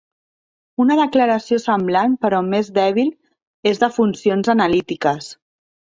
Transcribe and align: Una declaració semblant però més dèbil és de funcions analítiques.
Una 0.85 0.95
declaració 0.99 1.59
semblant 1.65 2.15
però 2.27 2.39
més 2.55 2.71
dèbil 2.79 3.13
és 3.73 3.83
de 3.85 3.91
funcions 3.99 4.51
analítiques. 4.59 5.29